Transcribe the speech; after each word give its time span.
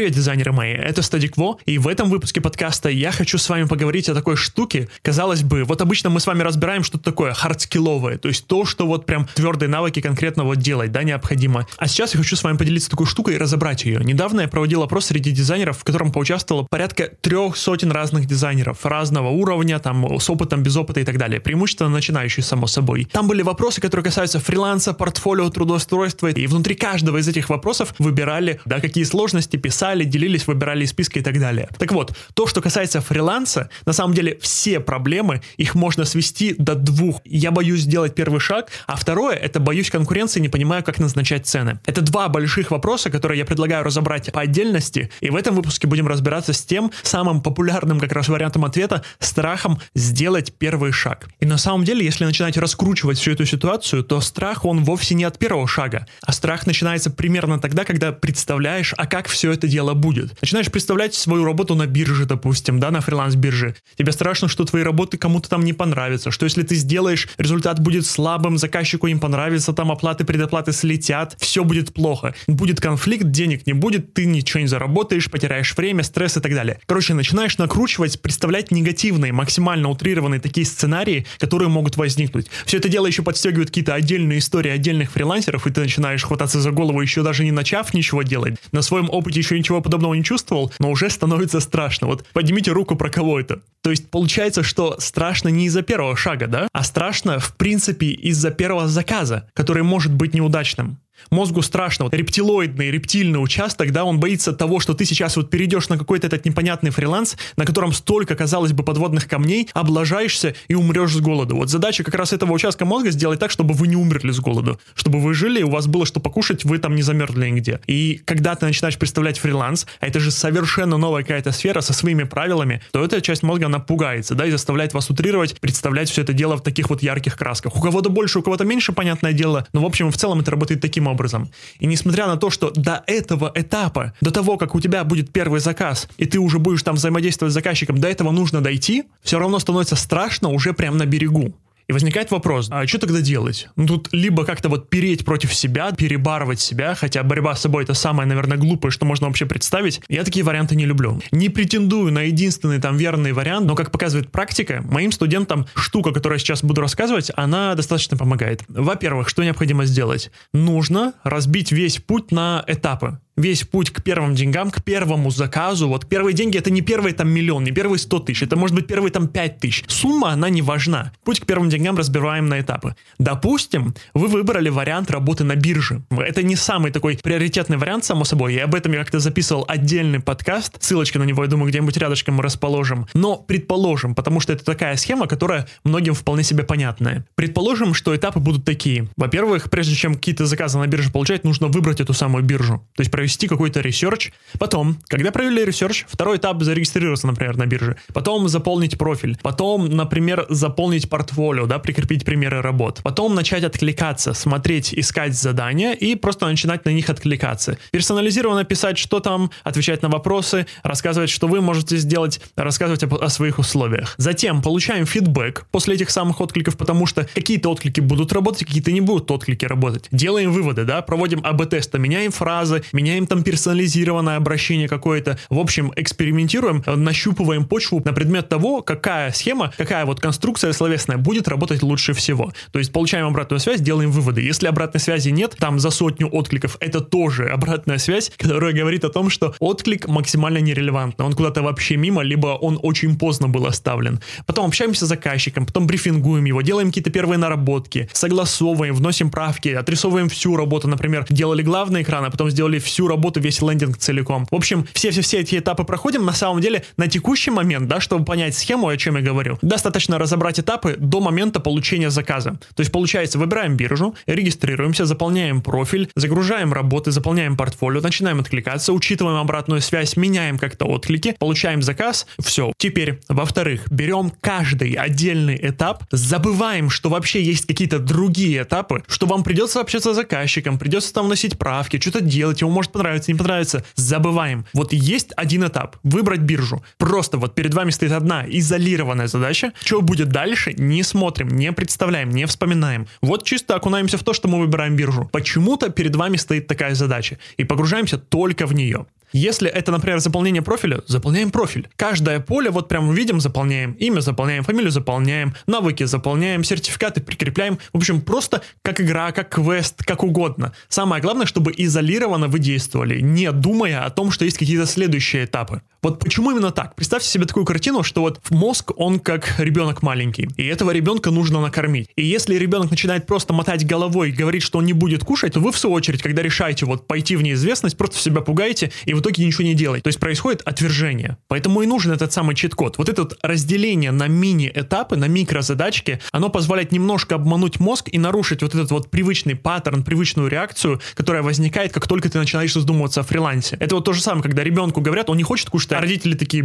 Привет, 0.00 0.14
дизайнеры 0.14 0.52
мои, 0.52 0.72
это 0.72 1.02
Vo, 1.02 1.58
и 1.66 1.76
в 1.76 1.86
этом 1.86 2.08
выпуске 2.08 2.40
подкаста 2.40 2.88
я 2.88 3.12
хочу 3.12 3.36
с 3.36 3.46
вами 3.50 3.64
поговорить 3.64 4.08
о 4.08 4.14
такой 4.14 4.34
штуке. 4.34 4.88
Казалось 5.02 5.42
бы, 5.42 5.64
вот 5.64 5.82
обычно 5.82 6.08
мы 6.08 6.20
с 6.20 6.26
вами 6.26 6.42
разбираем 6.42 6.84
что-то 6.84 7.04
такое 7.04 7.34
хардскилловое, 7.34 8.16
то 8.16 8.28
есть 8.28 8.46
то, 8.46 8.64
что 8.64 8.86
вот 8.86 9.04
прям 9.04 9.28
твердые 9.34 9.68
навыки 9.68 10.00
конкретно 10.00 10.44
вот 10.44 10.56
делать, 10.56 10.90
да, 10.90 11.02
необходимо. 11.02 11.66
А 11.76 11.86
сейчас 11.86 12.14
я 12.14 12.18
хочу 12.20 12.34
с 12.34 12.42
вами 12.42 12.56
поделиться 12.56 12.88
такой 12.88 13.04
штукой 13.04 13.34
и 13.34 13.36
разобрать 13.36 13.84
ее. 13.84 14.00
Недавно 14.02 14.40
я 14.40 14.48
проводил 14.48 14.82
опрос 14.82 15.04
среди 15.04 15.32
дизайнеров, 15.32 15.76
в 15.76 15.84
котором 15.84 16.12
поучаствовало 16.12 16.66
порядка 16.70 17.10
трех 17.20 17.58
сотен 17.58 17.92
разных 17.92 18.24
дизайнеров 18.24 18.86
разного 18.86 19.28
уровня, 19.28 19.80
там, 19.80 20.18
с 20.18 20.30
опытом, 20.30 20.62
без 20.62 20.78
опыта 20.78 21.00
и 21.00 21.04
так 21.04 21.18
далее. 21.18 21.42
Преимущественно 21.42 21.90
начинающие, 21.90 22.42
само 22.42 22.66
собой. 22.68 23.06
Там 23.12 23.28
были 23.28 23.42
вопросы, 23.42 23.82
которые 23.82 24.04
касаются 24.04 24.40
фриланса, 24.40 24.94
портфолио, 24.94 25.50
трудоустройства, 25.50 26.28
и 26.28 26.46
внутри 26.46 26.74
каждого 26.74 27.18
из 27.18 27.28
этих 27.28 27.50
вопросов 27.50 27.94
выбирали, 27.98 28.60
да, 28.64 28.80
какие 28.80 29.04
сложности 29.04 29.58
писать 29.58 29.89
писали, 29.90 30.04
делились, 30.04 30.46
выбирали 30.46 30.84
из 30.84 30.90
списка 30.90 31.18
и 31.18 31.22
так 31.22 31.38
далее. 31.40 31.68
Так 31.78 31.92
вот, 31.92 32.16
то, 32.34 32.46
что 32.46 32.60
касается 32.60 33.00
фриланса, 33.00 33.70
на 33.86 33.92
самом 33.92 34.14
деле 34.14 34.38
все 34.40 34.78
проблемы, 34.78 35.40
их 35.58 35.74
можно 35.74 36.04
свести 36.04 36.54
до 36.58 36.74
двух. 36.74 37.20
Я 37.24 37.50
боюсь 37.50 37.80
сделать 37.80 38.14
первый 38.14 38.40
шаг, 38.40 38.68
а 38.86 38.94
второе, 38.94 39.34
это 39.34 39.58
боюсь 39.58 39.90
конкуренции, 39.90 40.40
не 40.40 40.48
понимаю, 40.48 40.84
как 40.84 41.00
назначать 41.00 41.46
цены. 41.46 41.80
Это 41.86 42.02
два 42.02 42.28
больших 42.28 42.70
вопроса, 42.70 43.10
которые 43.10 43.38
я 43.38 43.44
предлагаю 43.44 43.84
разобрать 43.84 44.32
по 44.32 44.40
отдельности, 44.40 45.10
и 45.20 45.30
в 45.30 45.36
этом 45.36 45.54
выпуске 45.54 45.88
будем 45.88 46.06
разбираться 46.06 46.52
с 46.52 46.62
тем 46.62 46.92
самым 47.02 47.40
популярным 47.40 47.98
как 47.98 48.12
раз 48.12 48.28
вариантом 48.28 48.64
ответа, 48.64 49.02
страхом 49.18 49.80
сделать 49.96 50.52
первый 50.58 50.92
шаг. 50.92 51.28
И 51.40 51.46
на 51.46 51.58
самом 51.58 51.84
деле, 51.84 52.04
если 52.04 52.24
начинать 52.24 52.56
раскручивать 52.56 53.18
всю 53.18 53.32
эту 53.32 53.44
ситуацию, 53.44 54.04
то 54.04 54.20
страх, 54.20 54.64
он 54.64 54.84
вовсе 54.84 55.14
не 55.14 55.24
от 55.24 55.38
первого 55.38 55.66
шага, 55.66 56.06
а 56.22 56.32
страх 56.32 56.66
начинается 56.66 57.10
примерно 57.10 57.58
тогда, 57.58 57.84
когда 57.84 58.12
представляешь, 58.12 58.94
а 58.96 59.06
как 59.06 59.26
все 59.26 59.50
это 59.52 59.66
дело 59.80 59.94
будет. 59.94 60.38
Начинаешь 60.42 60.70
представлять 60.70 61.14
свою 61.14 61.44
работу 61.44 61.74
на 61.74 61.86
бирже, 61.86 62.26
допустим, 62.26 62.80
да, 62.80 62.90
на 62.90 63.00
фриланс-бирже. 63.00 63.74
Тебе 63.96 64.12
страшно, 64.12 64.46
что 64.46 64.66
твои 64.66 64.82
работы 64.82 65.16
кому-то 65.16 65.48
там 65.48 65.64
не 65.64 65.72
понравятся, 65.72 66.30
что 66.30 66.44
если 66.44 66.62
ты 66.62 66.74
сделаешь, 66.74 67.28
результат 67.38 67.80
будет 67.80 68.04
слабым, 68.04 68.58
заказчику 68.58 69.06
им 69.06 69.20
понравится, 69.20 69.72
там 69.72 69.90
оплаты, 69.90 70.24
предоплаты 70.24 70.72
слетят, 70.72 71.34
все 71.38 71.64
будет 71.64 71.94
плохо. 71.94 72.34
Будет 72.46 72.78
конфликт, 72.78 73.30
денег 73.30 73.66
не 73.66 73.72
будет, 73.72 74.12
ты 74.12 74.26
ничего 74.26 74.60
не 74.60 74.66
заработаешь, 74.66 75.30
потеряешь 75.30 75.74
время, 75.74 76.02
стресс 76.02 76.36
и 76.36 76.40
так 76.40 76.54
далее. 76.54 76.78
Короче, 76.84 77.14
начинаешь 77.14 77.56
накручивать, 77.56 78.20
представлять 78.20 78.70
негативные, 78.70 79.32
максимально 79.32 79.88
утрированные 79.88 80.40
такие 80.40 80.66
сценарии, 80.66 81.24
которые 81.38 81.70
могут 81.70 81.96
возникнуть. 81.96 82.48
Все 82.66 82.76
это 82.76 82.90
дело 82.90 83.06
еще 83.06 83.22
подстегивает 83.22 83.68
какие-то 83.68 83.94
отдельные 83.94 84.40
истории 84.40 84.70
отдельных 84.70 85.10
фрилансеров, 85.10 85.66
и 85.66 85.70
ты 85.70 85.80
начинаешь 85.80 86.22
хвататься 86.22 86.60
за 86.60 86.70
голову, 86.70 87.00
еще 87.00 87.22
даже 87.22 87.44
не 87.44 87.52
начав 87.52 87.94
ничего 87.94 88.22
делать. 88.22 88.56
На 88.72 88.82
своем 88.82 89.08
опыте 89.08 89.40
еще 89.40 89.58
ничего 89.58 89.69
подобного 89.78 90.14
не 90.14 90.24
чувствовал, 90.24 90.72
но 90.80 90.90
уже 90.90 91.08
становится 91.08 91.60
страшно. 91.60 92.08
Вот 92.08 92.26
поднимите 92.32 92.72
руку 92.72 92.96
про 92.96 93.10
кого 93.10 93.38
это. 93.38 93.60
То 93.82 93.90
есть 93.90 94.10
получается, 94.10 94.62
что 94.62 94.96
страшно 94.98 95.48
не 95.48 95.66
из-за 95.66 95.82
первого 95.82 96.16
шага, 96.16 96.48
да, 96.48 96.68
а 96.72 96.82
страшно 96.82 97.38
в 97.38 97.56
принципе 97.56 98.06
из-за 98.06 98.50
первого 98.50 98.88
заказа, 98.88 99.48
который 99.54 99.82
может 99.82 100.12
быть 100.12 100.34
неудачным. 100.34 100.98
Мозгу 101.30 101.62
страшно. 101.62 102.04
Вот 102.06 102.14
рептилоидный, 102.14 102.90
рептильный 102.90 103.42
участок, 103.42 103.92
да, 103.92 104.04
он 104.04 104.20
боится 104.20 104.52
того, 104.52 104.80
что 104.80 104.94
ты 104.94 105.04
сейчас 105.04 105.36
вот 105.36 105.50
перейдешь 105.50 105.88
на 105.88 105.98
какой-то 105.98 106.26
этот 106.26 106.44
непонятный 106.44 106.90
фриланс, 106.90 107.36
на 107.56 107.64
котором 107.64 107.92
столько, 107.92 108.34
казалось 108.34 108.72
бы, 108.72 108.82
подводных 108.84 109.28
камней, 109.28 109.68
облажаешься 109.72 110.54
и 110.68 110.74
умрешь 110.74 111.12
с 111.12 111.20
голоду. 111.20 111.56
Вот 111.56 111.68
задача 111.68 112.04
как 112.04 112.14
раз 112.14 112.32
этого 112.32 112.52
участка 112.52 112.84
мозга 112.84 113.10
сделать 113.10 113.38
так, 113.38 113.50
чтобы 113.50 113.74
вы 113.74 113.86
не 113.86 113.96
умерли 113.96 114.30
с 114.30 114.40
голоду, 114.40 114.80
чтобы 114.94 115.20
вы 115.20 115.34
жили, 115.34 115.62
у 115.62 115.70
вас 115.70 115.86
было 115.86 116.06
что 116.06 116.20
покушать, 116.20 116.64
вы 116.64 116.78
там 116.78 116.94
не 116.94 117.02
замерзли 117.02 117.48
нигде. 117.48 117.80
И 117.86 118.20
когда 118.24 118.54
ты 118.54 118.66
начинаешь 118.66 118.98
представлять 118.98 119.38
фриланс, 119.38 119.86
а 120.00 120.06
это 120.06 120.20
же 120.20 120.30
совершенно 120.30 120.96
новая 120.96 121.22
какая-то 121.22 121.52
сфера 121.52 121.80
со 121.80 121.92
своими 121.92 122.24
правилами, 122.24 122.80
то 122.92 123.04
эта 123.04 123.20
часть 123.20 123.42
мозга, 123.42 123.66
она 123.66 123.78
пугается, 123.78 124.34
да, 124.34 124.46
и 124.46 124.50
заставляет 124.50 124.94
вас 124.94 125.10
утрировать, 125.10 125.60
представлять 125.60 126.10
все 126.10 126.22
это 126.22 126.32
дело 126.32 126.56
в 126.56 126.62
таких 126.62 126.90
вот 126.90 127.02
ярких 127.02 127.36
красках. 127.36 127.76
У 127.76 127.80
кого-то 127.80 128.10
больше, 128.10 128.38
у 128.38 128.42
кого-то 128.42 128.64
меньше, 128.64 128.92
понятное 128.92 129.32
дело, 129.32 129.66
но 129.72 129.82
в 129.82 129.86
общем 129.86 130.10
в 130.10 130.16
целом 130.16 130.40
это 130.40 130.50
работает 130.50 130.80
таким 130.80 131.08
образом. 131.10 131.50
И 131.78 131.86
несмотря 131.86 132.26
на 132.26 132.36
то, 132.36 132.50
что 132.50 132.70
до 132.70 133.04
этого 133.06 133.52
этапа, 133.54 134.14
до 134.20 134.30
того, 134.30 134.56
как 134.56 134.74
у 134.74 134.80
тебя 134.80 135.04
будет 135.04 135.32
первый 135.32 135.60
заказ, 135.60 136.08
и 136.16 136.24
ты 136.24 136.38
уже 136.38 136.58
будешь 136.58 136.82
там 136.82 136.94
взаимодействовать 136.94 137.52
с 137.52 137.54
заказчиком, 137.54 137.98
до 137.98 138.08
этого 138.08 138.30
нужно 138.30 138.60
дойти, 138.60 139.04
все 139.22 139.38
равно 139.38 139.58
становится 139.58 139.96
страшно 139.96 140.48
уже 140.48 140.72
прям 140.72 140.96
на 140.96 141.06
берегу. 141.06 141.52
И 141.90 141.92
возникает 141.92 142.30
вопрос, 142.30 142.68
а 142.70 142.86
что 142.86 143.00
тогда 143.00 143.20
делать? 143.20 143.68
Ну 143.74 143.84
тут 143.84 144.10
либо 144.12 144.44
как-то 144.44 144.68
вот 144.68 144.88
переть 144.90 145.24
против 145.24 145.52
себя, 145.52 145.90
перебарывать 145.90 146.60
себя, 146.60 146.94
хотя 146.94 147.24
борьба 147.24 147.56
с 147.56 147.62
собой 147.62 147.82
это 147.82 147.94
самое, 147.94 148.28
наверное, 148.28 148.56
глупое, 148.58 148.92
что 148.92 149.06
можно 149.06 149.26
вообще 149.26 149.44
представить. 149.44 150.00
Я 150.08 150.22
такие 150.22 150.44
варианты 150.44 150.76
не 150.76 150.86
люблю. 150.86 151.20
Не 151.32 151.48
претендую 151.48 152.12
на 152.12 152.20
единственный 152.20 152.80
там 152.80 152.96
верный 152.96 153.32
вариант, 153.32 153.66
но 153.66 153.74
как 153.74 153.90
показывает 153.90 154.30
практика, 154.30 154.84
моим 154.84 155.10
студентам 155.10 155.66
штука, 155.74 156.12
которую 156.12 156.36
я 156.36 156.38
сейчас 156.38 156.62
буду 156.62 156.80
рассказывать, 156.80 157.32
она 157.34 157.74
достаточно 157.74 158.16
помогает. 158.16 158.62
Во-первых, 158.68 159.28
что 159.28 159.42
необходимо 159.42 159.84
сделать? 159.84 160.30
Нужно 160.52 161.14
разбить 161.24 161.72
весь 161.72 161.98
путь 161.98 162.30
на 162.30 162.62
этапы 162.68 163.18
весь 163.36 163.64
путь 163.64 163.90
к 163.90 164.02
первым 164.02 164.34
деньгам, 164.34 164.70
к 164.70 164.82
первому 164.82 165.30
заказу. 165.30 165.88
Вот 165.88 166.06
первые 166.06 166.34
деньги 166.34 166.58
это 166.58 166.70
не 166.70 166.80
первый 166.80 167.12
там 167.12 167.28
миллион, 167.28 167.64
не 167.64 167.72
первые 167.72 167.98
100 167.98 168.18
тысяч, 168.20 168.42
это 168.42 168.56
может 168.56 168.74
быть 168.76 168.86
первые 168.86 169.12
там 169.12 169.28
5 169.28 169.58
тысяч. 169.58 169.84
Сумма, 169.88 170.30
она 170.30 170.50
не 170.50 170.62
важна. 170.62 171.12
Путь 171.24 171.40
к 171.40 171.46
первым 171.46 171.68
деньгам 171.68 171.96
разбиваем 171.96 172.48
на 172.48 172.60
этапы. 172.60 172.94
Допустим, 173.18 173.94
вы 174.14 174.28
выбрали 174.28 174.68
вариант 174.68 175.10
работы 175.10 175.44
на 175.44 175.56
бирже. 175.56 176.02
Это 176.10 176.42
не 176.42 176.56
самый 176.56 176.90
такой 176.90 177.18
приоритетный 177.22 177.76
вариант, 177.76 178.04
само 178.04 178.24
собой, 178.24 178.54
и 178.54 178.58
об 178.58 178.74
этом 178.74 178.92
я 178.92 178.98
как-то 179.00 179.20
записывал 179.20 179.64
отдельный 179.68 180.20
подкаст, 180.20 180.82
ссылочка 180.82 181.18
на 181.18 181.24
него, 181.24 181.42
я 181.42 181.50
думаю, 181.50 181.68
где-нибудь 181.70 181.96
рядышком 181.96 182.34
мы 182.34 182.42
расположим. 182.42 183.06
Но 183.14 183.36
предположим, 183.36 184.14
потому 184.14 184.40
что 184.40 184.52
это 184.52 184.64
такая 184.64 184.96
схема, 184.96 185.26
которая 185.26 185.66
многим 185.84 186.14
вполне 186.14 186.42
себе 186.42 186.64
понятная. 186.64 187.24
Предположим, 187.34 187.94
что 187.94 188.14
этапы 188.14 188.40
будут 188.40 188.64
такие. 188.64 189.08
Во-первых, 189.16 189.70
прежде 189.70 189.94
чем 189.94 190.14
какие-то 190.14 190.46
заказы 190.46 190.78
на 190.78 190.86
бирже 190.86 191.10
получать, 191.10 191.44
нужно 191.44 191.68
выбрать 191.68 192.00
эту 192.00 192.12
самую 192.12 192.44
биржу. 192.44 192.86
То 192.96 193.00
есть 193.00 193.10
провести 193.20 193.48
какой-то 193.48 193.80
research. 193.80 194.32
Потом, 194.58 194.96
когда 195.06 195.30
провели 195.30 195.62
research, 195.62 196.06
второй 196.08 196.38
этап 196.38 196.62
зарегистрироваться, 196.62 197.26
например, 197.26 197.58
на 197.58 197.66
бирже. 197.66 197.96
Потом 198.14 198.48
заполнить 198.48 198.96
профиль. 198.96 199.36
Потом, 199.42 199.90
например, 199.94 200.46
заполнить 200.48 201.10
портфолио, 201.10 201.66
да, 201.66 201.78
прикрепить 201.78 202.24
примеры 202.24 202.62
работ. 202.62 203.00
Потом 203.02 203.34
начать 203.34 203.62
откликаться, 203.62 204.32
смотреть, 204.32 204.94
искать 204.94 205.34
задания 205.36 205.92
и 205.92 206.14
просто 206.14 206.46
начинать 206.46 206.86
на 206.86 206.90
них 206.90 207.10
откликаться. 207.10 207.76
Персонализированно 207.90 208.64
писать, 208.64 208.96
что 208.96 209.20
там, 209.20 209.50
отвечать 209.64 210.00
на 210.00 210.08
вопросы, 210.08 210.66
рассказывать, 210.82 211.28
что 211.28 211.46
вы 211.46 211.60
можете 211.60 211.98
сделать, 211.98 212.40
рассказывать 212.56 213.04
о, 213.04 213.16
о 213.16 213.28
своих 213.28 213.58
условиях. 213.58 214.14
Затем 214.16 214.62
получаем 214.62 215.04
feedback 215.04 215.66
после 215.70 215.96
этих 215.96 216.08
самых 216.08 216.40
откликов, 216.40 216.78
потому 216.78 217.04
что 217.04 217.28
какие-то 217.34 217.68
отклики 217.68 218.00
будут 218.00 218.32
работать, 218.32 218.66
какие-то 218.66 218.92
не 218.92 219.02
будут 219.02 219.30
отклики 219.30 219.66
работать. 219.66 220.08
Делаем 220.10 220.52
выводы, 220.52 220.84
да, 220.84 221.02
проводим 221.02 221.42
АБ-тесты, 221.44 221.98
меняем 221.98 222.30
фразы, 222.30 222.82
меняем 222.92 223.09
меняем 223.10 223.26
там 223.26 223.42
персонализированное 223.42 224.36
обращение 224.36 224.88
какое-то. 224.88 225.36
В 225.48 225.58
общем, 225.58 225.92
экспериментируем, 225.96 226.82
нащупываем 226.86 227.64
почву 227.64 228.00
на 228.04 228.12
предмет 228.12 228.48
того, 228.48 228.82
какая 228.82 229.32
схема, 229.32 229.72
какая 229.76 230.04
вот 230.04 230.20
конструкция 230.20 230.72
словесная 230.72 231.18
будет 231.18 231.48
работать 231.48 231.82
лучше 231.82 232.12
всего. 232.12 232.52
То 232.70 232.78
есть 232.78 232.92
получаем 232.92 233.26
обратную 233.26 233.58
связь, 233.58 233.80
делаем 233.80 234.12
выводы. 234.12 234.42
Если 234.42 234.68
обратной 234.68 235.00
связи 235.00 235.30
нет, 235.30 235.56
там 235.58 235.80
за 235.80 235.90
сотню 235.90 236.28
откликов, 236.28 236.76
это 236.80 237.00
тоже 237.00 237.48
обратная 237.48 237.98
связь, 237.98 238.30
которая 238.38 238.72
говорит 238.72 239.04
о 239.04 239.08
том, 239.08 239.28
что 239.28 239.54
отклик 239.58 240.06
максимально 240.06 240.58
нерелевантный. 240.58 241.26
Он 241.26 241.32
куда-то 241.32 241.62
вообще 241.62 241.96
мимо, 241.96 242.22
либо 242.22 242.48
он 242.48 242.78
очень 242.80 243.18
поздно 243.18 243.48
был 243.48 243.66
оставлен. 243.66 244.20
Потом 244.46 244.66
общаемся 244.66 245.04
с 245.06 245.08
заказчиком, 245.08 245.66
потом 245.66 245.88
брифингуем 245.88 246.44
его, 246.44 246.62
делаем 246.62 246.88
какие-то 246.88 247.10
первые 247.10 247.38
наработки, 247.38 248.08
согласовываем, 248.12 248.94
вносим 248.94 249.30
правки, 249.30 249.70
отрисовываем 249.70 250.28
всю 250.28 250.56
работу. 250.56 250.86
Например, 250.86 251.26
делали 251.28 251.62
главный 251.62 252.02
экран, 252.02 252.24
а 252.24 252.30
потом 252.30 252.50
сделали 252.50 252.78
всю 252.78 252.99
работу, 253.08 253.40
весь 253.40 253.62
лендинг 253.62 253.98
целиком. 253.98 254.46
В 254.50 254.54
общем, 254.54 254.86
все-все-все 254.92 255.40
эти 255.40 255.58
этапы 255.58 255.84
проходим. 255.84 256.24
На 256.24 256.32
самом 256.32 256.60
деле, 256.60 256.84
на 256.96 257.08
текущий 257.08 257.50
момент, 257.50 257.88
да, 257.88 258.00
чтобы 258.00 258.24
понять 258.24 258.56
схему, 258.56 258.88
о 258.88 258.96
чем 258.96 259.16
я 259.16 259.22
говорю, 259.22 259.58
достаточно 259.62 260.18
разобрать 260.18 260.60
этапы 260.60 260.96
до 260.98 261.20
момента 261.20 261.60
получения 261.60 262.10
заказа. 262.10 262.58
То 262.74 262.80
есть, 262.80 262.92
получается, 262.92 263.38
выбираем 263.38 263.76
биржу, 263.76 264.14
регистрируемся, 264.26 265.06
заполняем 265.06 265.60
профиль, 265.62 266.10
загружаем 266.14 266.72
работы, 266.72 267.10
заполняем 267.10 267.56
портфолио, 267.56 268.00
начинаем 268.00 268.40
откликаться, 268.40 268.92
учитываем 268.92 269.38
обратную 269.38 269.80
связь, 269.80 270.16
меняем 270.16 270.58
как-то 270.58 270.86
отклики, 270.86 271.36
получаем 271.38 271.82
заказ, 271.82 272.26
все. 272.38 272.72
Теперь, 272.76 273.20
во-вторых, 273.28 273.90
берем 273.90 274.32
каждый 274.40 274.92
отдельный 274.94 275.58
этап, 275.60 276.04
забываем, 276.10 276.90
что 276.90 277.08
вообще 277.10 277.42
есть 277.42 277.66
какие-то 277.66 277.98
другие 277.98 278.62
этапы, 278.62 279.02
что 279.06 279.26
вам 279.26 279.42
придется 279.42 279.80
общаться 279.80 280.12
с 280.12 280.16
заказчиком, 280.16 280.78
придется 280.78 281.12
там 281.12 281.26
вносить 281.26 281.58
правки, 281.58 282.00
что-то 282.00 282.20
делать, 282.20 282.60
ему 282.60 282.70
может 282.90 282.92
понравится, 282.92 283.32
не 283.32 283.38
понравится, 283.38 283.84
забываем. 283.94 284.64
Вот 284.74 284.92
есть 284.92 285.32
один 285.36 285.64
этап, 285.64 285.96
выбрать 286.02 286.40
биржу. 286.40 286.82
Просто 286.98 287.38
вот 287.38 287.54
перед 287.54 287.74
вами 287.74 287.90
стоит 287.90 288.12
одна 288.12 288.44
изолированная 288.48 289.28
задача. 289.28 289.72
Что 289.84 290.02
будет 290.02 290.28
дальше, 290.28 290.72
не 290.72 291.02
смотрим, 291.02 291.48
не 291.48 291.72
представляем, 291.72 292.30
не 292.30 292.46
вспоминаем. 292.46 293.06
Вот 293.22 293.44
чисто 293.44 293.76
окунаемся 293.76 294.18
в 294.18 294.22
то, 294.22 294.34
что 294.34 294.48
мы 294.48 294.58
выбираем 294.58 294.96
биржу. 294.96 295.28
Почему-то 295.32 295.90
перед 295.90 296.16
вами 296.16 296.36
стоит 296.36 296.66
такая 296.66 296.94
задача. 296.94 297.38
И 297.58 297.64
погружаемся 297.64 298.18
только 298.18 298.66
в 298.66 298.74
нее. 298.74 299.06
Если 299.32 299.68
это, 299.70 299.92
например, 299.92 300.18
заполнение 300.20 300.62
профиля, 300.62 301.02
заполняем 301.06 301.50
профиль. 301.50 301.88
Каждое 301.96 302.40
поле 302.40 302.70
вот 302.70 302.88
прям 302.88 303.12
видим, 303.12 303.40
заполняем. 303.40 303.92
Имя 303.92 304.20
заполняем, 304.20 304.64
фамилию 304.64 304.90
заполняем, 304.90 305.54
навыки 305.66 306.04
заполняем, 306.04 306.64
сертификаты 306.64 307.20
прикрепляем. 307.20 307.78
В 307.92 307.98
общем, 307.98 308.20
просто 308.20 308.62
как 308.82 309.00
игра, 309.00 309.32
как 309.32 309.50
квест, 309.50 310.04
как 310.04 310.22
угодно. 310.22 310.72
Самое 310.88 311.22
главное, 311.22 311.46
чтобы 311.46 311.72
изолированно 311.76 312.48
вы 312.48 312.58
действовали, 312.58 313.20
не 313.20 313.50
думая 313.52 314.04
о 314.04 314.10
том, 314.10 314.30
что 314.30 314.44
есть 314.44 314.58
какие-то 314.58 314.86
следующие 314.86 315.44
этапы. 315.44 315.82
Вот 316.02 316.18
почему 316.18 316.50
именно 316.50 316.70
так? 316.70 316.94
Представьте 316.94 317.28
себе 317.28 317.44
такую 317.44 317.66
картину, 317.66 318.02
что 318.02 318.22
вот 318.22 318.40
мозг, 318.50 318.92
он 318.96 319.20
как 319.20 319.56
ребенок 319.58 320.02
маленький, 320.02 320.48
и 320.56 320.64
этого 320.64 320.92
ребенка 320.92 321.30
нужно 321.30 321.60
накормить. 321.60 322.08
И 322.16 322.24
если 322.24 322.54
ребенок 322.54 322.90
начинает 322.90 323.26
просто 323.26 323.52
мотать 323.52 323.86
головой, 323.86 324.32
говорить, 324.32 324.62
что 324.62 324.78
он 324.78 324.86
не 324.86 324.94
будет 324.94 325.24
кушать, 325.24 325.52
то 325.54 325.60
вы 325.60 325.72
в 325.72 325.78
свою 325.78 325.94
очередь, 325.94 326.22
когда 326.22 326.42
решаете 326.42 326.86
вот 326.86 327.06
пойти 327.06 327.36
в 327.36 327.42
неизвестность, 327.42 327.98
просто 327.98 328.16
себя 328.16 328.40
пугаете 328.40 328.90
и 329.04 329.12
в 329.20 329.22
итоге 329.22 329.44
ничего 329.44 329.64
не 329.64 329.74
делаете. 329.74 330.02
То 330.02 330.08
есть 330.08 330.18
происходит 330.18 330.62
отвержение. 330.64 331.36
Поэтому 331.48 331.82
и 331.82 331.86
нужен 331.86 332.12
этот 332.12 332.32
самый 332.32 332.54
чит-код. 332.54 332.96
Вот 332.96 333.08
это 333.08 333.22
вот 333.22 333.38
разделение 333.42 334.10
на 334.10 334.26
мини-этапы, 334.26 335.16
на 335.16 335.26
микрозадачки, 335.26 336.20
оно 336.32 336.48
позволяет 336.48 336.92
немножко 336.92 337.34
обмануть 337.34 337.78
мозг 337.80 338.08
и 338.10 338.18
нарушить 338.18 338.62
вот 338.62 338.74
этот 338.74 338.90
вот 338.90 339.10
привычный 339.10 339.54
паттерн, 339.54 340.02
привычную 340.02 340.48
реакцию, 340.48 341.00
которая 341.14 341.42
возникает, 341.42 341.92
как 341.92 342.08
только 342.08 342.30
ты 342.30 342.38
начинаешь 342.38 342.72
задумываться 342.72 343.20
о 343.20 343.22
фрилансе. 343.22 343.76
Это 343.80 343.96
вот 343.96 344.06
то 344.06 344.14
же 344.14 344.22
самое, 344.22 344.42
когда 344.42 344.64
ребенку 344.64 345.02
говорят, 345.02 345.28
он 345.28 345.36
не 345.36 345.42
хочет 345.42 345.68
кушать 345.68 345.90
что 345.90 346.00
родители 346.00 346.34
такие, 346.34 346.62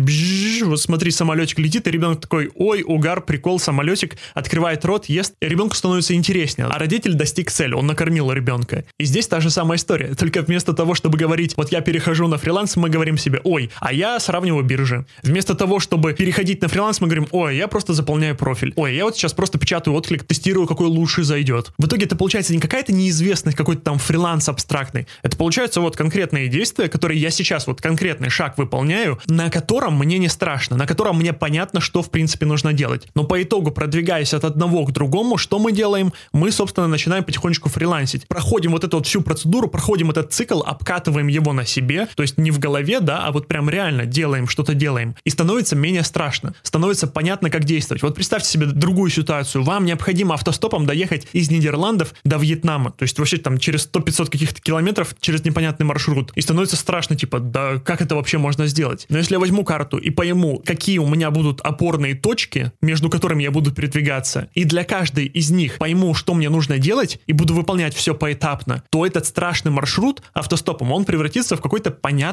вот 0.66 0.80
смотри, 0.80 1.10
самолетик 1.10 1.57
летит, 1.57 1.88
и 1.88 1.92
ребенок 1.92 2.22
такой, 2.22 2.52
ой, 2.54 2.84
угар, 2.86 3.22
прикол, 3.22 3.60
самолетик, 3.60 4.18
открывает 4.36 4.86
рот, 4.86 5.06
ест, 5.06 5.34
и 5.42 5.48
ребенку 5.48 5.74
становится 5.75 6.13
интереснее. 6.13 6.68
А 6.68 6.78
родитель 6.78 7.16
достиг 7.16 7.50
цели, 7.50 7.74
он 7.74 7.88
накормил 7.88 8.31
ребенка. 8.31 8.86
И 9.00 9.06
здесь 9.06 9.28
та 9.28 9.40
же 9.40 9.50
самая 9.50 9.80
история, 9.80 10.13
только 10.13 10.44
вместо 10.44 10.74
того, 10.74 10.94
чтобы 10.94 11.18
говорить, 11.18 11.57
вот 11.57 11.72
я 11.72 11.81
перехожу 11.81 12.28
на 12.28 12.38
фриланс, 12.45 12.75
мы 12.75 12.89
говорим 12.89 13.18
себе, 13.18 13.42
ой, 13.44 13.71
а 13.80 13.92
я 13.92 14.19
сравниваю 14.19 14.63
биржи. 14.63 15.06
Вместо 15.24 15.56
того, 15.56 15.80
чтобы 15.80 16.13
переходить 16.13 16.62
на 16.62 16.68
фриланс, 16.68 17.01
мы 17.01 17.07
говорим, 17.07 17.27
ой, 17.31 17.57
я 17.57 17.68
просто 17.68 17.94
заполняю 17.94 18.36
профиль. 18.36 18.71
Ой, 18.75 18.95
я 18.95 19.06
вот 19.06 19.15
сейчас 19.15 19.33
просто 19.33 19.57
печатаю 19.57 19.95
отклик, 19.95 20.24
тестирую, 20.24 20.68
какой 20.68 20.86
лучше 20.86 21.24
зайдет. 21.24 21.71
В 21.80 21.88
итоге 21.88 22.06
это 22.06 22.15
получается 22.15 22.53
не 22.53 22.59
какая-то 22.59 22.94
неизвестность, 22.94 23.57
какой-то 23.57 23.81
там 23.81 23.97
фриланс 23.97 24.47
абстрактный. 24.47 25.07
Это 25.24 25.36
получается 25.38 25.81
вот 25.81 25.97
конкретные 25.97 26.47
действия, 26.47 26.88
которые 26.88 27.19
я 27.19 27.31
сейчас 27.31 27.65
вот 27.65 27.81
конкретный 27.81 28.30
шаг 28.30 28.59
выполняю, 28.59 29.19
на 29.25 29.50
котором 29.50 29.97
мне 29.97 30.19
не 30.19 30.30
страшно, 30.30 30.77
на 30.77 30.86
котором 30.86 31.18
мне 31.18 31.33
понятно, 31.33 31.81
что 31.81 32.03
в 32.03 32.12
принципе 32.12 32.45
нужно 32.45 32.74
делать. 32.74 33.07
Но 33.15 33.24
по 33.24 33.42
итогу, 33.42 33.71
продвигаясь 33.71 34.36
от 34.36 34.44
одного 34.44 34.86
к 34.86 34.92
другому, 34.92 35.38
что 35.38 35.57
мы 35.57 35.71
делаем? 35.71 36.13
Мы, 36.31 36.51
собственно, 36.51 36.88
начинаем 36.88 37.24
потихонечку 37.24 37.69
фрилансить. 37.69 38.27
Проходим 38.27 38.74
вот 38.74 38.83
эту 38.83 38.97
вот 38.97 39.07
всю 39.07 39.21
процедуру, 39.21 39.68
проходим 39.68 40.12
этот 40.12 40.31
цикл, 40.31 40.62
обкатываем 40.62 41.27
его 41.27 41.51
на 41.51 41.65
себе, 41.65 42.07
то 42.13 42.21
есть 42.21 42.34
не 42.37 42.51
в 42.51 42.59
голове, 42.59 42.99
да, 42.99 43.25
а 43.25 43.31
вот 43.31 43.47
прям 43.47 43.69
реально 43.69 44.05
делаем, 44.05 44.47
что-то 44.47 44.73
делаем. 44.73 45.15
И 45.23 45.29
становится 45.29 45.75
менее 45.75 46.03
страшно, 46.03 46.53
становится 46.63 47.07
понятно, 47.07 47.49
как 47.49 47.65
действовать. 47.65 48.01
Вот 48.01 48.15
представьте 48.15 48.49
себе 48.49 48.65
другую 48.67 49.11
ситуацию. 49.11 49.63
Вам 49.63 49.85
необходимо 49.85 50.33
автостопом 50.35 50.85
доехать 50.85 51.27
из 51.33 51.51
Нидерландов 51.51 52.13
до 52.23 52.37
Вьетнама, 52.37 52.91
то 52.91 53.03
есть 53.03 53.19
вообще 53.19 53.37
там 53.37 53.57
через 53.57 53.89
100-500 53.91 54.29
каких-то 54.29 54.61
километров 54.61 55.15
через 55.19 55.43
непонятный 55.43 55.85
маршрут. 55.85 56.31
И 56.35 56.41
становится 56.41 56.75
страшно, 56.75 57.15
типа, 57.15 57.39
да 57.39 57.79
как 57.79 58.01
это 58.01 58.15
вообще 58.15 58.37
можно 58.37 58.67
сделать? 58.67 58.85
делать. 58.85 59.05
Но 59.09 59.17
если 59.17 59.33
я 59.33 59.39
возьму 59.39 59.63
карту 59.63 59.97
и 59.97 60.09
пойму, 60.09 60.61
какие 60.65 60.99
у 60.99 61.07
меня 61.07 61.31
будут 61.31 61.61
опорные 61.61 62.15
точки, 62.15 62.71
между 62.81 63.09
которыми 63.09 63.43
я 63.43 63.51
буду 63.51 63.71
передвигаться, 63.71 64.49
и 64.53 64.63
для 64.63 64.83
каждой 64.83 65.25
из 65.25 65.51
них 65.51 65.77
пойму, 65.77 66.13
что 66.13 66.33
мне 66.33 66.49
нужно 66.49 66.77
делать, 66.77 67.19
и 67.27 67.33
буду 67.33 67.53
выполнять 67.53 67.95
все 67.95 68.13
поэтапно, 68.13 68.83
то 68.89 69.05
этот 69.05 69.25
страшный 69.25 69.71
маршрут 69.71 70.21
автостопом, 70.33 70.91
он 70.91 71.05
превратится 71.05 71.55
в 71.55 71.61
какой-то 71.61 71.91
понятный, 71.91 72.25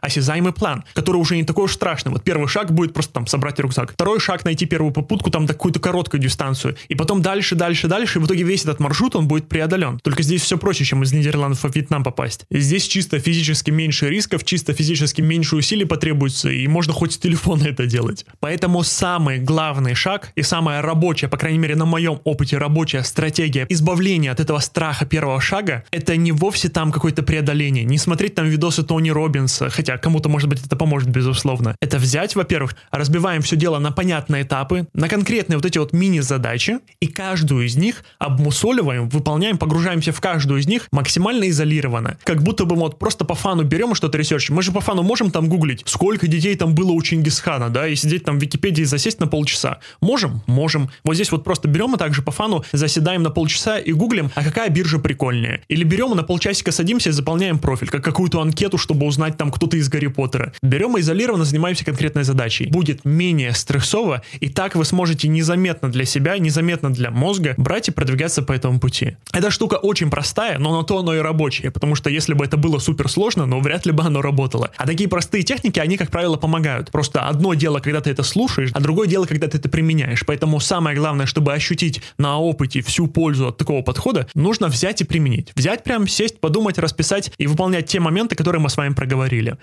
осязаемый 0.00 0.52
план, 0.52 0.84
который 0.94 1.16
уже 1.16 1.36
не 1.36 1.44
такой 1.44 1.64
уж 1.64 1.72
страшный. 1.72 2.12
Вот 2.12 2.22
первый 2.22 2.48
шаг 2.48 2.72
будет 2.72 2.92
просто 2.92 3.12
там 3.12 3.26
собрать 3.26 3.58
рюкзак. 3.58 3.92
Второй 3.92 4.20
шаг 4.20 4.44
найти 4.44 4.66
первую 4.66 4.92
попутку 4.92 5.30
там 5.30 5.46
какую-то 5.46 5.80
короткую 5.80 6.20
дистанцию. 6.20 6.76
И 6.88 6.94
потом 6.94 7.22
дальше, 7.22 7.54
дальше, 7.54 7.88
дальше. 7.88 8.18
И 8.18 8.22
в 8.22 8.26
итоге 8.26 8.44
весь 8.44 8.62
этот 8.62 8.80
маршрут, 8.80 9.16
он 9.16 9.26
будет 9.28 9.48
преодолен. 9.48 9.98
Только 10.00 10.22
здесь 10.22 10.42
все 10.42 10.58
проще, 10.58 10.84
чем 10.84 11.02
из 11.02 11.12
Нидерландов 11.12 11.60
в 11.60 11.74
Вьетнам 11.74 12.04
попасть. 12.04 12.44
Здесь 12.50 12.86
чисто 12.86 13.18
физически 13.18 13.70
меньше 13.70 14.08
рисков, 14.08 14.44
чисто 14.44 14.72
физически 14.72 15.20
меньше 15.20 15.56
усилий 15.56 15.84
потребуется 15.84 16.10
требуется, 16.10 16.50
и 16.50 16.66
можно 16.66 16.92
хоть 16.92 17.12
с 17.12 17.18
телефона 17.18 17.64
это 17.64 17.86
делать. 17.86 18.26
Поэтому 18.40 18.82
самый 18.82 19.38
главный 19.38 19.94
шаг 19.94 20.32
и 20.34 20.42
самая 20.42 20.82
рабочая, 20.82 21.28
по 21.28 21.36
крайней 21.36 21.58
мере 21.58 21.76
на 21.76 21.84
моем 21.84 22.20
опыте, 22.24 22.58
рабочая 22.58 23.04
стратегия 23.04 23.66
избавления 23.68 24.32
от 24.32 24.40
этого 24.40 24.58
страха 24.58 25.06
первого 25.06 25.40
шага, 25.40 25.84
это 25.90 26.16
не 26.16 26.32
вовсе 26.32 26.68
там 26.68 26.92
какое-то 26.92 27.22
преодоление, 27.22 27.84
не 27.84 27.98
смотреть 27.98 28.34
там 28.34 28.46
видосы 28.48 28.82
Тони 28.82 29.10
Робинса, 29.40 29.70
хотя 29.70 29.96
кому-то, 29.96 30.28
может 30.28 30.48
быть, 30.48 30.64
это 30.64 30.76
поможет, 30.76 31.08
безусловно. 31.08 31.74
Это 31.80 31.98
взять, 31.98 32.36
во-первых, 32.36 32.76
разбиваем 32.90 33.42
все 33.42 33.56
дело 33.56 33.78
на 33.78 33.90
понятные 33.90 34.42
этапы, 34.42 34.86
на 34.92 35.08
конкретные 35.08 35.56
вот 35.56 35.64
эти 35.64 35.78
вот 35.78 35.92
мини-задачи, 35.92 36.78
и 37.00 37.06
каждую 37.06 37.66
из 37.66 37.76
них 37.76 38.04
обмусоливаем, 38.18 39.08
выполняем, 39.08 39.58
погружаемся 39.58 40.12
в 40.12 40.20
каждую 40.20 40.60
из 40.60 40.66
них 40.66 40.88
максимально 40.92 41.48
изолированно. 41.48 42.18
Как 42.24 42.42
будто 42.42 42.64
бы 42.64 42.76
вот 42.76 42.98
просто 42.98 43.24
по 43.24 43.34
фану 43.34 43.64
берем 43.64 43.94
что-то 43.94 44.18
ресерчим. 44.18 44.54
Мы 44.56 44.62
же 44.62 44.72
по 44.72 44.80
фану 44.80 45.02
можем 45.02 45.30
там 45.30 45.48
гуглить, 45.48 45.82
сколько 45.86 46.26
детей 46.26 46.54
там 46.56 46.74
было 46.74 46.92
у 46.92 47.02
Чингисхана, 47.02 47.70
да, 47.70 47.88
и 47.88 47.94
сидеть 47.96 48.24
там 48.24 48.38
в 48.38 48.42
Википедии 48.42 48.82
и 48.82 48.84
засесть 48.84 49.20
на 49.20 49.26
полчаса. 49.26 49.78
Можем? 50.00 50.42
Можем. 50.46 50.90
Вот 51.04 51.14
здесь 51.14 51.32
вот 51.32 51.44
просто 51.44 51.68
берем 51.68 51.94
и 51.94 51.98
также 51.98 52.22
по 52.22 52.30
фану 52.30 52.64
заседаем 52.72 53.22
на 53.22 53.30
полчаса 53.30 53.78
и 53.78 53.92
гуглим, 53.92 54.30
а 54.34 54.44
какая 54.44 54.68
биржа 54.68 54.98
прикольнее. 54.98 55.62
Или 55.68 55.84
берем 55.84 56.12
и 56.12 56.14
на 56.14 56.22
полчасика 56.22 56.72
садимся 56.72 57.10
и 57.10 57.12
заполняем 57.12 57.58
профиль, 57.58 57.88
как 57.88 58.04
какую-то 58.04 58.40
анкету, 58.40 58.78
чтобы 58.78 59.06
узнать 59.06 59.29
там 59.36 59.50
кто-то 59.50 59.76
из 59.76 59.88
Гарри 59.88 60.08
Поттера. 60.08 60.52
Берем 60.62 60.96
и 60.96 61.00
изолированно 61.00 61.44
занимаемся 61.44 61.84
конкретной 61.84 62.24
задачей. 62.24 62.66
Будет 62.66 63.04
менее 63.04 63.52
стрессово, 63.52 64.22
и 64.40 64.48
так 64.48 64.74
вы 64.74 64.84
сможете 64.84 65.28
незаметно 65.28 65.90
для 65.90 66.04
себя, 66.04 66.38
незаметно 66.38 66.92
для 66.92 67.10
мозга 67.10 67.54
брать 67.56 67.88
и 67.88 67.92
продвигаться 67.92 68.42
по 68.42 68.52
этому 68.52 68.80
пути. 68.80 69.16
Эта 69.32 69.50
штука 69.50 69.74
очень 69.74 70.10
простая, 70.10 70.58
но 70.58 70.76
на 70.76 70.84
то 70.84 70.98
оно 70.98 71.14
и 71.14 71.18
рабочее, 71.18 71.70
потому 71.70 71.94
что 71.94 72.10
если 72.10 72.34
бы 72.34 72.44
это 72.44 72.56
было 72.56 72.78
супер 72.78 73.08
сложно, 73.08 73.46
но 73.46 73.60
вряд 73.60 73.86
ли 73.86 73.92
бы 73.92 74.02
оно 74.02 74.22
работало. 74.22 74.70
А 74.76 74.86
такие 74.86 75.08
простые 75.08 75.42
техники, 75.42 75.78
они 75.78 75.96
как 75.96 76.10
правило, 76.10 76.36
помогают. 76.36 76.90
Просто 76.90 77.22
одно 77.22 77.54
дело, 77.54 77.80
когда 77.80 78.00
ты 78.00 78.10
это 78.10 78.22
слушаешь, 78.22 78.70
а 78.72 78.80
другое 78.80 79.08
дело, 79.08 79.26
когда 79.26 79.46
ты 79.46 79.58
это 79.58 79.68
применяешь. 79.68 80.24
Поэтому 80.26 80.60
самое 80.60 80.96
главное, 80.96 81.26
чтобы 81.26 81.52
ощутить 81.52 82.02
на 82.18 82.38
опыте 82.38 82.80
всю 82.80 83.06
пользу 83.06 83.48
от 83.48 83.56
такого 83.56 83.82
подхода, 83.82 84.26
нужно 84.34 84.68
взять 84.68 85.00
и 85.00 85.04
применить. 85.04 85.52
Взять 85.54 85.84
прям, 85.84 86.08
сесть, 86.08 86.40
подумать, 86.40 86.78
расписать 86.78 87.32
и 87.38 87.46
выполнять 87.46 87.86
те 87.86 88.00
моменты, 88.00 88.34
которые 88.34 88.60
мы 88.60 88.70
с 88.70 88.76
вами 88.76 88.94
проговорили. 88.94 89.09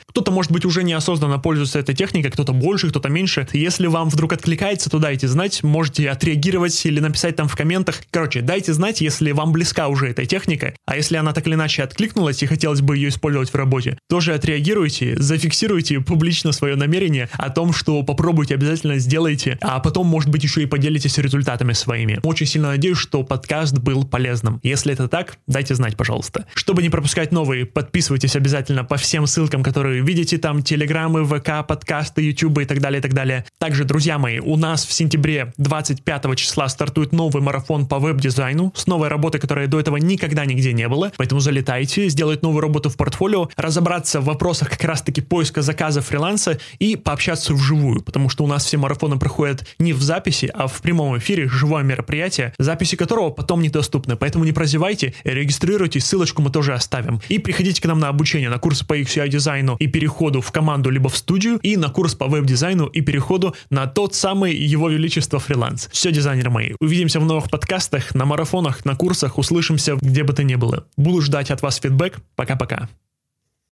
Кто-то, 0.08 0.32
может 0.32 0.52
быть, 0.52 0.66
уже 0.66 0.84
неосознанно 0.84 1.40
пользуется 1.40 1.80
этой 1.80 1.96
техникой, 1.96 2.32
кто-то 2.32 2.54
больше, 2.54 2.90
кто-то 2.90 3.10
меньше. 3.10 3.48
Если 3.54 3.88
вам 3.88 4.10
вдруг 4.10 4.34
откликается, 4.34 4.90
то 4.90 5.00
дайте 5.00 5.28
знать, 5.28 5.64
можете 5.64 6.10
отреагировать 6.10 6.86
или 6.86 7.00
написать 7.00 7.36
там 7.36 7.48
в 7.48 7.56
комментах. 7.56 8.02
Короче, 8.12 8.42
дайте 8.42 8.74
знать, 8.74 9.02
если 9.02 9.32
вам 9.32 9.52
близка 9.52 9.88
уже 9.88 10.08
эта 10.08 10.26
техника, 10.26 10.74
а 10.86 10.96
если 10.96 11.18
она 11.18 11.34
так 11.34 11.48
или 11.48 11.56
иначе 11.56 11.84
откликнулась 11.84 12.42
и 12.44 12.46
хотелось 12.46 12.82
бы 12.82 12.96
ее 12.96 13.10
использовать 13.10 13.50
в 13.50 13.56
работе, 13.56 13.98
тоже 14.10 14.34
отреагируйте, 14.34 15.16
зафиксируйте 15.18 16.00
публично 16.00 16.52
свое 16.52 16.76
намерение 16.76 17.30
о 17.34 17.50
том, 17.50 17.74
что 17.74 18.04
попробуйте, 18.04 18.56
обязательно 18.56 18.98
сделайте, 18.98 19.58
а 19.62 19.80
потом, 19.80 20.08
может 20.08 20.30
быть, 20.30 20.44
еще 20.44 20.64
и 20.64 20.66
поделитесь 20.66 21.18
результатами 21.18 21.74
своими. 21.74 22.20
Очень 22.24 22.46
сильно 22.46 22.70
надеюсь, 22.70 22.98
что 22.98 23.24
подкаст 23.24 23.78
был 23.78 24.06
полезным. 24.06 24.60
Если 24.64 24.94
это 24.94 25.08
так, 25.08 25.38
дайте 25.48 25.76
знать, 25.76 25.96
пожалуйста. 25.96 26.46
Чтобы 26.54 26.82
не 26.82 26.90
пропускать 26.90 27.32
новые, 27.32 27.66
подписывайтесь 27.66 28.36
обязательно 28.36 28.84
по 28.84 28.98
всем 28.98 29.28
ссылкам, 29.28 29.37
которые 29.46 30.02
видите 30.02 30.38
там, 30.38 30.64
телеграммы, 30.64 31.24
ВК, 31.26 31.68
подкасты, 31.68 32.22
ютубы 32.22 32.64
и 32.64 32.66
так 32.66 32.82
далее, 32.82 33.00
и 33.00 33.02
так 33.02 33.14
далее. 33.14 33.46
Также, 33.60 33.84
друзья 33.84 34.18
мои, 34.18 34.40
у 34.40 34.58
нас 34.58 34.86
в 34.86 34.92
сентябре 34.92 35.54
25 35.58 36.36
числа 36.36 36.68
стартует 36.70 37.12
новый 37.12 37.44
марафон 37.44 37.86
по 37.88 38.00
веб-дизайну 38.00 38.74
с 38.76 38.88
новой 38.88 39.10
работой, 39.10 39.40
которая 39.40 39.68
до 39.68 39.80
этого 39.80 39.98
никогда 39.98 40.46
нигде 40.46 40.74
не 40.74 40.88
было. 40.88 41.12
Поэтому 41.18 41.40
залетайте, 41.40 42.10
сделать 42.10 42.42
новую 42.42 42.62
работу 42.62 42.90
в 42.90 42.98
портфолио, 42.98 43.50
разобраться 43.56 44.22
в 44.22 44.26
вопросах 44.26 44.72
как 44.72 44.84
раз-таки 44.84 45.22
поиска 45.22 45.62
заказа 45.62 46.02
фриланса, 46.02 46.58
и 46.80 46.96
пообщаться 46.96 47.54
вживую, 47.54 48.02
потому 48.02 48.30
что 48.30 48.44
у 48.44 48.48
нас 48.48 48.66
все 48.66 48.78
марафоны 48.78 49.18
проходят 49.18 49.68
не 49.80 49.94
в 49.94 50.02
записи, 50.02 50.50
а 50.54 50.68
в 50.68 50.82
прямом 50.82 51.18
эфире, 51.18 51.48
живое 51.48 51.84
мероприятие, 51.84 52.54
записи 52.58 52.96
которого 52.96 53.30
потом 53.30 53.62
недоступны. 53.62 54.16
Поэтому 54.16 54.46
не 54.46 54.52
прозевайте, 54.52 55.14
регистрируйтесь, 55.24 56.06
ссылочку 56.06 56.42
мы 56.42 56.50
тоже 56.50 56.74
оставим. 56.74 57.22
И 57.30 57.40
приходите 57.40 57.82
к 57.82 57.86
нам 57.86 58.00
на 58.00 58.10
обучение, 58.10 58.50
на 58.50 58.60
курсы 58.60 58.86
по 58.86 58.98
XUI 58.98 59.27
дизайну 59.30 59.76
и 59.80 59.88
переходу 59.88 60.42
в 60.42 60.52
команду 60.52 60.90
либо 60.90 61.10
в 61.10 61.18
студию, 61.18 61.60
и 61.64 61.78
на 61.78 61.90
курс 61.90 62.16
по 62.16 62.28
веб-дизайну 62.28 62.86
и 62.86 63.02
переходу 63.02 63.56
на 63.70 63.88
тот 63.88 64.16
самый 64.16 64.56
его 64.56 64.90
величество 64.90 65.40
фриланс. 65.40 65.90
Все, 65.92 66.12
дизайнеры 66.12 66.50
мои, 66.50 66.74
увидимся 66.80 67.20
в 67.20 67.26
новых 67.26 67.50
подкастах, 67.50 68.16
на 68.16 68.26
марафонах, 68.26 68.86
на 68.86 68.96
курсах, 68.96 69.38
услышимся 69.38 69.98
где 70.02 70.24
бы 70.24 70.34
то 70.34 70.44
ни 70.44 70.56
было. 70.56 70.86
Буду 70.98 71.22
ждать 71.22 71.52
от 71.52 71.62
вас 71.62 71.78
фидбэк. 71.78 72.20
Пока-пока. 72.36 72.90